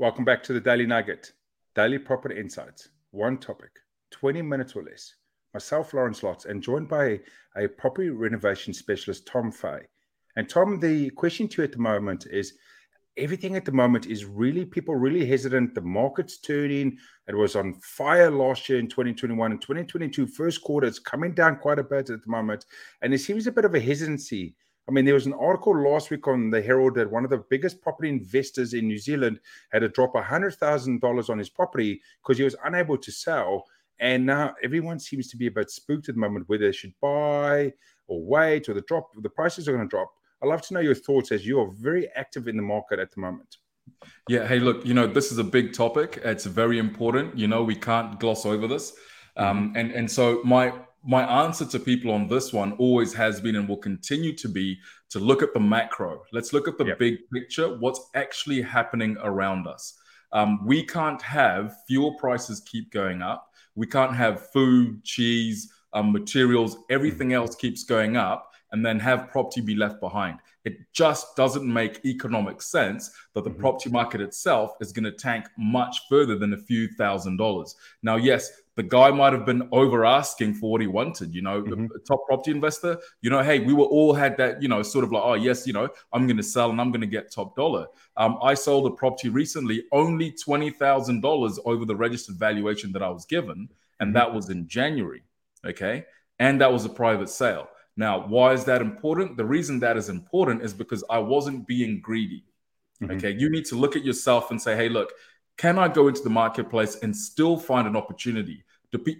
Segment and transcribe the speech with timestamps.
[0.00, 1.32] Welcome back to the Daily Nugget,
[1.74, 2.90] Daily Property Insights.
[3.10, 3.72] One topic,
[4.12, 5.12] 20 minutes or less.
[5.52, 7.18] Myself, Lawrence Lotze, and joined by
[7.56, 9.88] a property renovation specialist, Tom Faye.
[10.36, 12.52] And Tom, the question to you at the moment is
[13.16, 15.74] everything at the moment is really people really hesitant.
[15.74, 16.96] The market's turning.
[17.26, 20.86] It was on fire last year in 2021 and 2022 first quarter.
[20.86, 22.66] It's coming down quite a bit at the moment,
[23.02, 24.54] and there seems a bit of a hesitancy
[24.88, 27.44] I mean, there was an article last week on the Herald that one of the
[27.50, 29.38] biggest property investors in New Zealand
[29.70, 33.64] had to drop $100,000 on his property because he was unable to sell.
[34.00, 36.94] And now everyone seems to be a bit spooked at the moment whether they should
[37.02, 37.74] buy
[38.06, 40.10] or wait or the drop, the prices are going to drop.
[40.42, 43.10] I'd love to know your thoughts as you are very active in the market at
[43.12, 43.56] the moment.
[44.28, 44.46] Yeah.
[44.46, 46.20] Hey, look, you know, this is a big topic.
[46.24, 47.36] It's very important.
[47.36, 48.94] You know, we can't gloss over this.
[49.36, 50.72] Um, and, and so my
[51.04, 54.78] my answer to people on this one always has been and will continue to be
[55.10, 56.22] to look at the macro.
[56.32, 56.98] Let's look at the yep.
[56.98, 59.98] big picture, what's actually happening around us.
[60.32, 63.48] Um, we can't have fuel prices keep going up.
[63.74, 69.30] We can't have food, cheese, um, materials, everything else keeps going up, and then have
[69.30, 70.38] property be left behind.
[70.64, 73.60] It just doesn't make economic sense that the mm-hmm.
[73.60, 77.74] property market itself is going to tank much further than a few thousand dollars.
[78.02, 81.62] Now, yes, the guy might have been over asking for what he wanted, you know,
[81.62, 81.86] mm-hmm.
[82.06, 85.10] top property investor, you know, hey, we were all had that, you know, sort of
[85.10, 87.56] like, oh, yes, you know, I'm going to sell and I'm going to get top
[87.56, 87.88] dollar.
[88.16, 93.24] Um, I sold a property recently, only $20,000 over the registered valuation that I was
[93.24, 93.68] given.
[93.98, 94.12] And mm-hmm.
[94.12, 95.24] that was in January.
[95.66, 96.04] Okay.
[96.38, 97.68] And that was a private sale.
[97.98, 99.36] Now, why is that important?
[99.36, 102.44] The reason that is important is because I wasn't being greedy.
[103.02, 103.16] Mm-hmm.
[103.16, 103.32] Okay.
[103.32, 105.12] You need to look at yourself and say, hey, look,
[105.56, 108.64] can I go into the marketplace and still find an opportunity?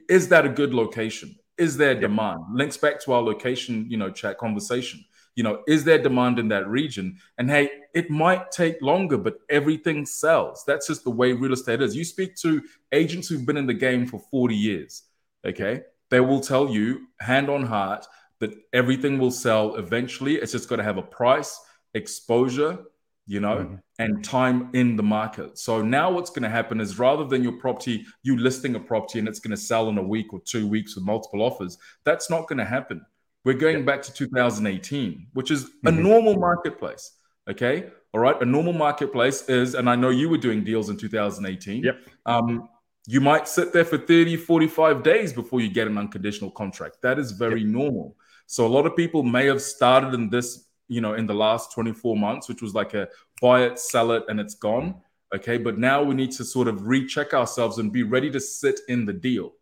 [0.09, 1.37] is that a good location?
[1.59, 2.41] Is there demand?
[2.55, 5.05] Links back to our location, you know, chat conversation.
[5.35, 7.19] You know, is there demand in that region?
[7.37, 10.65] And hey, it might take longer, but everything sells.
[10.67, 11.95] That's just the way real estate is.
[11.95, 12.63] You speak to
[12.93, 15.03] agents who've been in the game for 40 years,
[15.45, 15.83] okay?
[16.11, 18.07] They will tell you, hand on heart,
[18.41, 20.37] that everything will sell eventually.
[20.37, 21.59] It's just got to have a price,
[21.95, 22.79] exposure,
[23.27, 23.75] you know, mm-hmm.
[23.99, 25.59] and time in the market.
[25.59, 29.19] So now what's going to happen is rather than your property, you listing a property
[29.19, 32.31] and it's going to sell in a week or two weeks with multiple offers, that's
[32.31, 33.05] not going to happen.
[33.45, 36.03] We're going back to 2018, which is a mm-hmm.
[36.03, 37.13] normal marketplace.
[37.49, 37.91] Okay.
[38.15, 38.41] All right.
[38.41, 41.85] A normal marketplace is, and I know you were doing deals in 2018.
[41.85, 41.97] Yep.
[42.27, 42.69] Um,
[43.07, 46.99] you might sit there for 30, 45 days before you get an unconditional contract.
[47.03, 47.71] That is very yep.
[47.71, 48.17] normal.
[48.51, 51.73] So a lot of people may have started in this you know in the last
[51.73, 53.09] 24 months which was like a
[53.41, 54.95] buy it sell it and it's gone
[55.35, 58.81] okay but now we need to sort of recheck ourselves and be ready to sit
[58.89, 59.53] in the deal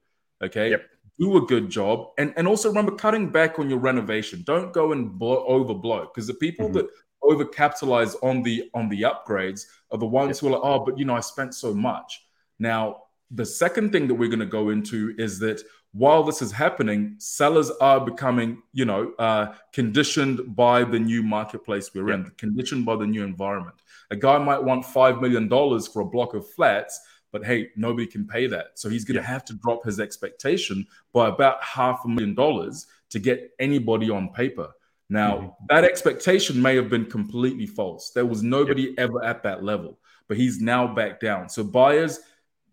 [0.43, 0.85] okay yep.
[1.19, 4.93] do a good job and and also remember cutting back on your renovation don't go
[4.93, 6.79] and blow, overblow because the people mm-hmm.
[6.79, 6.87] that
[7.25, 10.41] overcapitalize on the on the upgrades are the ones yep.
[10.41, 12.25] who are like oh but you know i spent so much
[12.61, 15.61] now the second thing that we're going to go into is that
[15.93, 21.91] while this is happening, sellers are becoming, you know, uh, conditioned by the new marketplace
[21.95, 23.77] we're in, conditioned by the new environment.
[24.11, 27.01] A guy might want $5 million for a block of flats,
[27.33, 28.73] but hey, nobody can pay that.
[28.75, 29.29] So he's going to yeah.
[29.29, 34.29] have to drop his expectation by about half a million dollars to get anybody on
[34.29, 34.71] paper.
[35.09, 35.67] Now, mm-hmm.
[35.69, 38.11] that expectation may have been completely false.
[38.11, 39.99] There was nobody ever at that level,
[40.29, 41.49] but he's now back down.
[41.49, 42.21] So buyers,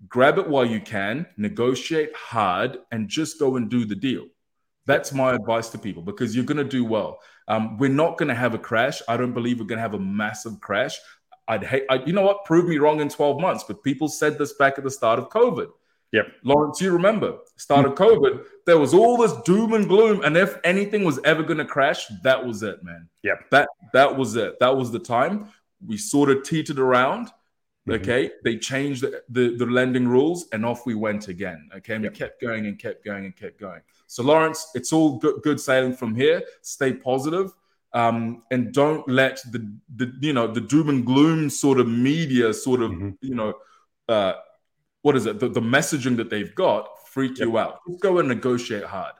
[0.08, 4.26] grab it while you can, negotiate hard, and just go and do the deal.
[4.86, 7.20] That's my advice to people because you're going to do well.
[7.48, 9.02] Um, we're not going to have a crash.
[9.08, 10.98] I don't believe we're going to have a massive crash.
[11.48, 12.46] I'd hate, I, you know what?
[12.46, 13.64] Prove me wrong in 12 months.
[13.66, 15.68] But people said this back at the start of COVID.
[16.12, 16.28] Yep.
[16.44, 20.24] Lawrence, you remember, start of COVID, there was all this doom and gloom.
[20.24, 23.10] And if anything was ever going to crash, that was it, man.
[23.24, 23.50] Yep.
[23.50, 24.60] That, that was it.
[24.60, 25.50] That was the time.
[25.86, 27.30] We sort of teetered around.
[27.88, 28.02] Mm-hmm.
[28.02, 31.70] Okay, they changed the, the, the, lending rules and off we went again.
[31.76, 32.14] Okay, and yep.
[32.14, 33.82] we kept going and kept going and kept going.
[34.08, 36.44] So, Lawrence, it's all good, good sailing from here.
[36.62, 37.52] Stay positive,
[37.92, 42.54] um, and don't let the, the you know the doom and gloom sort of media
[42.54, 43.10] sort of mm-hmm.
[43.20, 43.54] you know
[44.08, 44.34] uh,
[45.02, 47.48] what is it the, the messaging that they've got freak yep.
[47.48, 47.80] you out.
[47.88, 49.14] Just go and negotiate hard.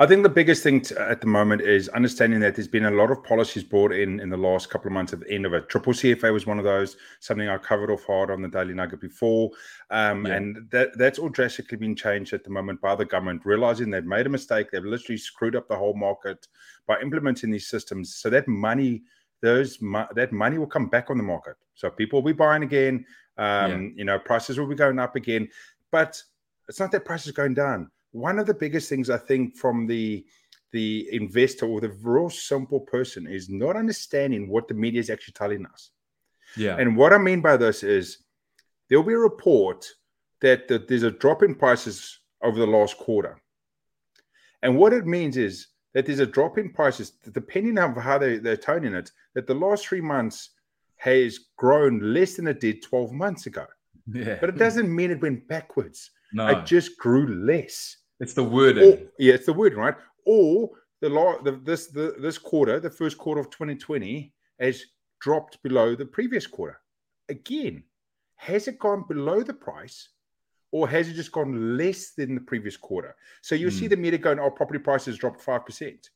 [0.00, 2.90] I think the biggest thing to, at the moment is understanding that there's been a
[2.90, 5.54] lot of policies brought in in the last couple of months at the end of
[5.54, 5.68] it.
[5.68, 9.00] Triple CFA was one of those, something I covered off hard on the Daily Nugget
[9.00, 9.50] before.
[9.90, 10.34] Um, yeah.
[10.34, 14.04] And that, that's all drastically been changed at the moment by the government, realizing they've
[14.04, 14.70] made a mistake.
[14.70, 16.46] They've literally screwed up the whole market
[16.86, 18.14] by implementing these systems.
[18.14, 19.02] So that money,
[19.42, 19.78] those
[20.14, 21.56] that money will come back on the market.
[21.74, 23.04] So people will be buying again.
[23.36, 23.88] Um, yeah.
[23.96, 25.48] You know, prices will be going up again.
[25.90, 26.22] But
[26.68, 30.24] it's not that prices going down one of the biggest things I think from the
[30.72, 35.32] the investor or the real simple person is not understanding what the media is actually
[35.32, 35.90] telling us.
[36.56, 36.76] Yeah.
[36.78, 38.18] And what I mean by this is
[38.88, 39.86] there'll be a report
[40.40, 43.40] that, that there's a drop in prices over the last quarter.
[44.62, 48.38] And what it means is that there's a drop in prices, depending on how they,
[48.38, 50.50] they're toning it, that the last three months
[50.96, 53.66] has grown less than it did 12 months ago.
[54.12, 54.38] Yeah.
[54.40, 56.10] But it doesn't mean it went backwards.
[56.32, 56.46] No.
[56.48, 57.96] It just grew less.
[58.20, 58.92] It's the wording.
[58.92, 59.94] Or, yeah, it's the word, right?
[60.26, 60.70] Or
[61.00, 64.82] the, law, the this the, this quarter, the first quarter of 2020, has
[65.20, 66.80] dropped below the previous quarter.
[67.28, 67.84] Again,
[68.36, 70.08] has it gone below the price
[70.70, 73.14] or has it just gone less than the previous quarter?
[73.42, 73.90] So you see Mm.
[73.90, 76.10] the meter going, oh, property prices dropped 5%.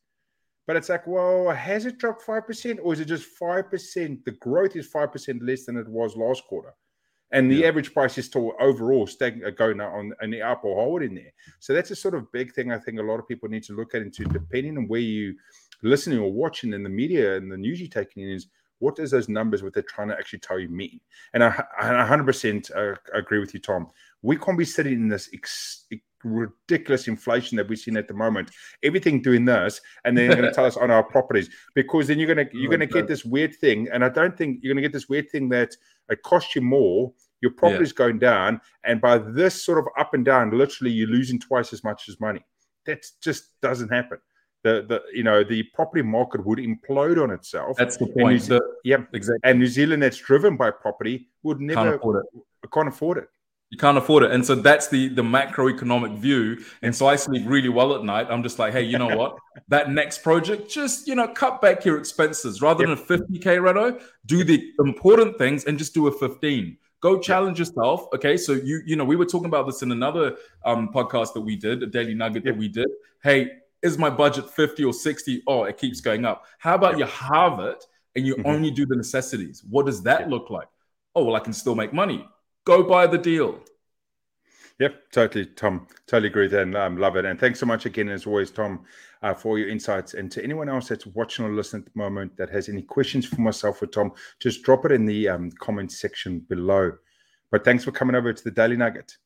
[0.67, 4.25] But it's like, well, has it dropped 5% or is it just 5%?
[4.25, 6.75] The growth is 5% less than it was last quarter.
[7.33, 7.69] And the Yeah.
[7.69, 11.15] average price is still overall staying, uh, going on in the up or hold in
[11.15, 11.33] there.
[11.61, 13.75] So that's a sort of big thing I think a lot of people need to
[13.75, 15.37] look at into depending on where you
[15.83, 18.49] listening or watching in the media and the news you're taking in is
[18.79, 21.01] what does those numbers what they're trying to actually tell you mean?
[21.35, 23.89] And I, I 100% uh, agree with you, Tom.
[24.23, 25.87] We can't be sitting in this ex-
[26.25, 28.51] ridiculous inflation that we're seeing at the moment.
[28.83, 32.19] Everything doing this, and then you're going to tell us on our properties because then
[32.19, 33.89] you're going to you're oh going to get this weird thing.
[33.93, 35.75] And I don't think you're going to get this weird thing that
[36.09, 37.13] it costs you more.
[37.41, 41.41] Your property's going down, and by this sort of up and down, literally you're losing
[41.41, 42.41] twice as much as money.
[42.87, 44.19] That just doesn't happen.
[44.63, 47.77] The the you know the property market would implode on itself.
[47.77, 48.29] That's the point.
[48.29, 49.09] New The- Yep.
[49.13, 49.41] exactly.
[49.43, 52.71] And New Zealand that's driven by property would Can't never afford it.
[52.73, 53.29] can't afford it.
[53.73, 54.33] You can't afford it.
[54.33, 56.63] And so that's the the macroeconomic view.
[56.83, 58.27] And so I sleep really well at night.
[58.29, 59.39] I'm just like, hey, you know what?
[59.69, 63.99] that next project, just you know, cut back your expenses rather than a 50k redo,
[64.27, 66.77] do the important things and just do a 15.
[67.01, 68.09] Go challenge yourself.
[68.15, 68.37] Okay.
[68.37, 70.37] So you, you know, we were talking about this in another
[70.67, 72.55] um podcast that we did, a daily nugget Yep.
[72.55, 72.89] that we did.
[73.23, 75.43] Hey, is my budget 50 or 60?
[75.47, 76.45] Oh, it keeps going up.
[76.59, 77.83] How about you halve it
[78.17, 78.47] and you Mhm.
[78.55, 79.65] only do the necessities?
[79.71, 80.29] What does that Yep.
[80.31, 80.69] look like?
[81.15, 82.29] Oh, well, I can still make money.
[82.65, 83.61] Go buy the deal.
[84.79, 85.87] Yep, totally, Tom.
[86.07, 86.75] Totally agree then.
[86.75, 87.25] um, love it.
[87.25, 88.85] And thanks so much again, as always, Tom,
[89.23, 90.15] uh, for your insights.
[90.15, 93.27] And to anyone else that's watching or listening at the moment that has any questions
[93.27, 96.93] for myself or Tom, just drop it in the um, comment section below.
[97.51, 99.17] But thanks for coming over to the Daily Nugget,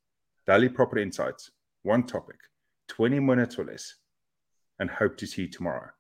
[0.47, 1.53] Daily Property Insights,
[1.85, 2.37] one topic,
[2.89, 3.95] 20 minutes or less,
[4.79, 5.91] and hope to see you tomorrow.